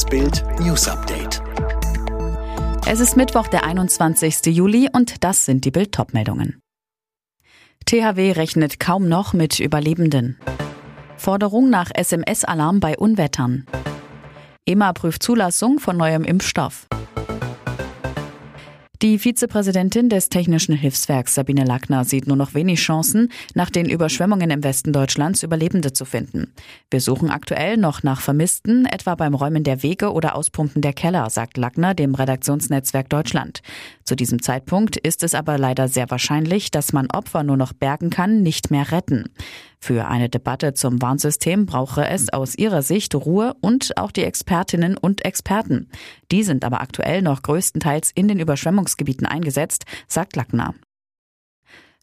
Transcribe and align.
Das 0.00 0.08
Bild 0.08 0.42
News 0.60 0.88
Update. 0.88 1.42
Es 2.86 3.00
ist 3.00 3.18
Mittwoch, 3.18 3.48
der 3.48 3.64
21. 3.64 4.46
Juli 4.46 4.88
und 4.90 5.22
das 5.22 5.44
sind 5.44 5.66
die 5.66 5.70
Bild 5.70 5.94
meldungen 6.14 6.58
THW 7.84 8.32
rechnet 8.32 8.80
kaum 8.80 9.10
noch 9.10 9.34
mit 9.34 9.60
Überlebenden. 9.60 10.38
Forderung 11.18 11.68
nach 11.68 11.90
SMS-Alarm 11.92 12.80
bei 12.80 12.96
Unwettern. 12.96 13.66
EMA 14.64 14.94
prüft 14.94 15.22
Zulassung 15.22 15.78
von 15.78 15.98
neuem 15.98 16.24
Impfstoff. 16.24 16.86
Die 19.02 19.18
Vizepräsidentin 19.18 20.10
des 20.10 20.28
Technischen 20.28 20.74
Hilfswerks 20.74 21.34
Sabine 21.34 21.64
Lackner 21.64 22.04
sieht 22.04 22.26
nur 22.26 22.36
noch 22.36 22.52
wenig 22.52 22.80
Chancen, 22.80 23.32
nach 23.54 23.70
den 23.70 23.88
Überschwemmungen 23.88 24.50
im 24.50 24.62
Westen 24.62 24.92
Deutschlands 24.92 25.42
Überlebende 25.42 25.94
zu 25.94 26.04
finden. 26.04 26.52
Wir 26.90 27.00
suchen 27.00 27.30
aktuell 27.30 27.78
noch 27.78 28.02
nach 28.02 28.20
Vermissten, 28.20 28.84
etwa 28.84 29.14
beim 29.14 29.32
Räumen 29.32 29.64
der 29.64 29.82
Wege 29.82 30.12
oder 30.12 30.36
Auspumpen 30.36 30.82
der 30.82 30.92
Keller, 30.92 31.30
sagt 31.30 31.56
Lackner 31.56 31.94
dem 31.94 32.14
Redaktionsnetzwerk 32.14 33.08
Deutschland. 33.08 33.62
Zu 34.04 34.16
diesem 34.16 34.42
Zeitpunkt 34.42 34.98
ist 34.98 35.22
es 35.22 35.34
aber 35.34 35.56
leider 35.56 35.88
sehr 35.88 36.10
wahrscheinlich, 36.10 36.70
dass 36.70 36.92
man 36.92 37.10
Opfer 37.10 37.42
nur 37.42 37.56
noch 37.56 37.72
bergen 37.72 38.10
kann, 38.10 38.42
nicht 38.42 38.70
mehr 38.70 38.92
retten. 38.92 39.30
Für 39.82 40.08
eine 40.08 40.28
Debatte 40.28 40.74
zum 40.74 41.00
Warnsystem 41.00 41.64
brauche 41.64 42.06
es 42.06 42.30
aus 42.30 42.54
ihrer 42.54 42.82
Sicht 42.82 43.14
Ruhe 43.14 43.54
und 43.60 43.96
auch 43.96 44.10
die 44.10 44.24
Expertinnen 44.24 44.96
und 44.96 45.24
Experten. 45.24 45.88
Die 46.30 46.42
sind 46.42 46.64
aber 46.64 46.82
aktuell 46.82 47.22
noch 47.22 47.42
größtenteils 47.42 48.10
in 48.14 48.28
den 48.28 48.40
Überschwemmungsgebieten 48.40 49.26
eingesetzt, 49.26 49.84
sagt 50.06 50.36
Lackner. 50.36 50.74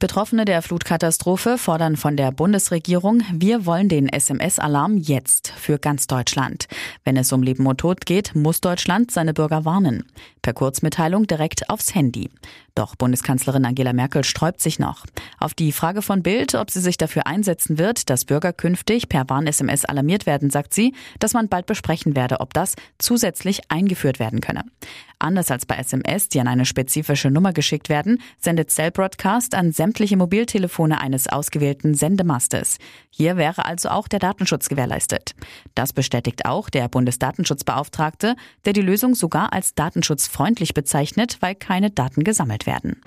Betroffene 0.00 0.46
der 0.46 0.62
Flutkatastrophe 0.62 1.58
fordern 1.58 1.96
von 1.96 2.16
der 2.16 2.32
Bundesregierung, 2.32 3.22
wir 3.34 3.66
wollen 3.66 3.90
den 3.90 4.08
SMS-Alarm 4.08 4.96
jetzt 4.96 5.48
für 5.48 5.78
ganz 5.78 6.06
Deutschland. 6.06 6.68
Wenn 7.04 7.18
es 7.18 7.32
um 7.32 7.42
Leben 7.42 7.66
und 7.66 7.78
Tod 7.78 8.06
geht, 8.06 8.34
muss 8.34 8.62
Deutschland 8.62 9.10
seine 9.10 9.34
Bürger 9.34 9.66
warnen. 9.66 10.06
Per 10.42 10.54
Kurzmitteilung 10.54 11.26
direkt 11.26 11.68
aufs 11.68 11.94
Handy. 11.94 12.30
Doch 12.74 12.96
Bundeskanzlerin 12.96 13.64
Angela 13.64 13.92
Merkel 13.92 14.24
sträubt 14.24 14.60
sich 14.60 14.78
noch. 14.78 15.04
Auf 15.38 15.54
die 15.54 15.72
Frage 15.72 16.02
von 16.02 16.22
Bild, 16.22 16.54
ob 16.54 16.70
sie 16.70 16.80
sich 16.80 16.96
dafür 16.96 17.26
einsetzen 17.26 17.78
wird, 17.78 18.08
dass 18.08 18.24
Bürger 18.24 18.52
künftig 18.52 19.08
per 19.08 19.28
Warn-SMS 19.28 19.84
alarmiert 19.84 20.26
werden, 20.26 20.50
sagt 20.50 20.72
sie, 20.72 20.94
dass 21.18 21.34
man 21.34 21.48
bald 21.48 21.66
besprechen 21.66 22.16
werde, 22.16 22.40
ob 22.40 22.54
das 22.54 22.76
zusätzlich 22.98 23.70
eingeführt 23.70 24.18
werden 24.18 24.40
könne. 24.40 24.64
Anders 25.18 25.50
als 25.50 25.66
bei 25.66 25.76
SMS, 25.76 26.28
die 26.30 26.40
an 26.40 26.48
eine 26.48 26.64
spezifische 26.64 27.30
Nummer 27.30 27.52
geschickt 27.52 27.90
werden, 27.90 28.22
sendet 28.38 28.70
Cell 28.70 28.90
Broadcast 28.90 29.54
an 29.54 29.70
sämtliche 29.70 30.16
Mobiltelefone 30.16 30.98
eines 30.98 31.28
ausgewählten 31.28 31.92
Sendemastes. 31.92 32.78
Hier 33.10 33.36
wäre 33.36 33.66
also 33.66 33.90
auch 33.90 34.08
der 34.08 34.18
Datenschutz 34.18 34.70
gewährleistet. 34.70 35.34
Das 35.74 35.92
bestätigt 35.92 36.46
auch 36.46 36.70
der 36.70 36.88
Bundesdatenschutzbeauftragte, 36.88 38.34
der 38.64 38.72
die 38.72 38.80
Lösung 38.80 39.14
sogar 39.14 39.52
als 39.52 39.74
datenschutzfreundlich 40.30 40.74
bezeichnet, 40.74 41.38
weil 41.40 41.54
keine 41.54 41.90
Daten 41.90 42.24
gesammelt 42.24 42.66
werden. 42.66 43.00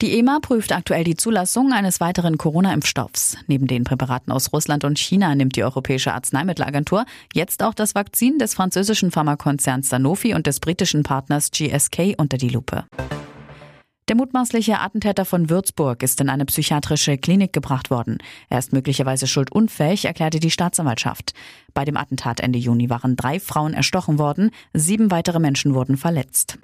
Die 0.00 0.18
EMA 0.18 0.40
prüft 0.40 0.72
aktuell 0.72 1.04
die 1.04 1.16
Zulassung 1.16 1.72
eines 1.72 2.00
weiteren 2.00 2.36
Corona-Impfstoffs. 2.36 3.38
Neben 3.46 3.66
den 3.66 3.84
Präparaten 3.84 4.32
aus 4.32 4.52
Russland 4.52 4.84
und 4.84 4.98
China 4.98 5.34
nimmt 5.34 5.56
die 5.56 5.62
Europäische 5.62 6.12
Arzneimittelagentur 6.12 7.06
jetzt 7.32 7.62
auch 7.62 7.74
das 7.74 7.94
Vakzin 7.94 8.38
des 8.38 8.54
französischen 8.54 9.12
Pharmakonzerns 9.12 9.88
Sanofi 9.88 10.34
und 10.34 10.46
des 10.46 10.60
britischen 10.60 11.04
Partners 11.04 11.50
GSK 11.52 12.14
unter 12.18 12.36
die 12.36 12.50
Lupe. 12.50 12.84
Der 14.08 14.16
mutmaßliche 14.16 14.80
Attentäter 14.80 15.24
von 15.24 15.48
Würzburg 15.48 16.02
ist 16.02 16.20
in 16.20 16.28
eine 16.28 16.44
psychiatrische 16.44 17.16
Klinik 17.16 17.54
gebracht 17.54 17.90
worden. 17.90 18.18
Er 18.50 18.58
ist 18.58 18.74
möglicherweise 18.74 19.26
schuldunfähig, 19.26 20.04
erklärte 20.04 20.40
die 20.40 20.50
Staatsanwaltschaft. 20.50 21.32
Bei 21.72 21.86
dem 21.86 21.96
Attentat 21.96 22.40
Ende 22.40 22.58
Juni 22.58 22.90
waren 22.90 23.16
drei 23.16 23.40
Frauen 23.40 23.72
erstochen 23.72 24.18
worden, 24.18 24.50
sieben 24.74 25.10
weitere 25.10 25.38
Menschen 25.38 25.72
wurden 25.74 25.96
verletzt. 25.96 26.58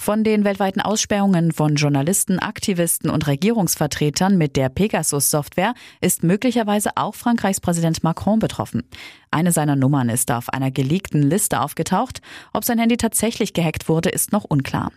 Von 0.00 0.24
den 0.24 0.42
weltweiten 0.42 0.80
Aussperrungen 0.80 1.52
von 1.52 1.76
Journalisten, 1.76 2.40
Aktivisten 2.40 3.08
und 3.08 3.28
Regierungsvertretern 3.28 4.36
mit 4.36 4.56
der 4.56 4.68
Pegasus-Software 4.68 5.74
ist 6.00 6.24
möglicherweise 6.24 6.90
auch 6.96 7.14
Frankreichs 7.14 7.60
Präsident 7.60 8.02
Macron 8.02 8.40
betroffen. 8.40 8.82
Eine 9.30 9.52
seiner 9.52 9.76
Nummern 9.76 10.08
ist 10.08 10.32
auf 10.32 10.48
einer 10.48 10.72
geleakten 10.72 11.22
Liste 11.22 11.60
aufgetaucht. 11.60 12.20
Ob 12.52 12.64
sein 12.64 12.80
Handy 12.80 12.96
tatsächlich 12.96 13.52
gehackt 13.52 13.88
wurde, 13.88 14.08
ist 14.08 14.32
noch 14.32 14.44
unklar. 14.44 14.90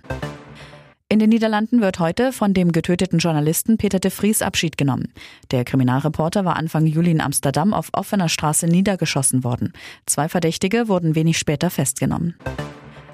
In 1.13 1.19
den 1.19 1.29
Niederlanden 1.29 1.79
wird 1.79 1.99
heute 1.99 2.33
von 2.33 2.55
dem 2.55 2.71
getöteten 2.71 3.19
Journalisten 3.19 3.77
Peter 3.77 3.99
de 3.99 4.09
Vries 4.09 4.41
Abschied 4.41 4.79
genommen. 4.79 5.13
Der 5.51 5.63
Kriminalreporter 5.63 6.43
war 6.43 6.55
Anfang 6.55 6.87
Juli 6.87 7.11
in 7.11 7.21
Amsterdam 7.21 7.71
auf 7.71 7.89
offener 7.93 8.29
Straße 8.29 8.65
niedergeschossen 8.65 9.43
worden. 9.43 9.73
Zwei 10.07 10.27
Verdächtige 10.27 10.87
wurden 10.87 11.13
wenig 11.13 11.37
später 11.37 11.69
festgenommen. 11.69 12.33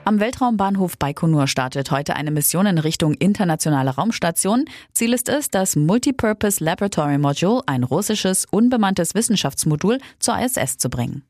Am 0.06 0.22
Weltraumbahnhof 0.22 0.98
Baikonur 0.98 1.48
startet 1.48 1.92
heute 1.92 2.16
eine 2.16 2.32
Mission 2.32 2.68
in 2.68 2.78
Richtung 2.78 3.16
internationale 3.16 3.90
Raumstation. 3.90 4.64
Ziel 4.94 5.12
ist 5.12 5.28
es, 5.28 5.50
das 5.50 5.76
Multipurpose 5.76 6.64
Laboratory 6.64 7.18
Module, 7.18 7.64
ein 7.66 7.84
russisches 7.84 8.46
unbemanntes 8.50 9.14
Wissenschaftsmodul, 9.14 9.98
zur 10.20 10.40
ISS 10.40 10.78
zu 10.78 10.90
bringen. 10.90 11.24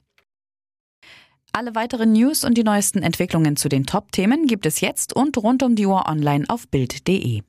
Alle 1.52 1.74
weiteren 1.74 2.14
News 2.14 2.44
und 2.44 2.58
die 2.58 2.64
neuesten 2.64 3.02
Entwicklungen 3.02 3.56
zu 3.56 3.70
den 3.70 3.86
Top-Themen 3.86 4.46
gibt 4.46 4.66
es 4.66 4.82
jetzt 4.82 5.16
und 5.16 5.38
rund 5.38 5.64
um 5.64 5.76
die 5.76 5.88
Uhr 5.88 6.08
online 6.08 6.46
auf 6.48 6.68
Bild.de. 6.68 7.42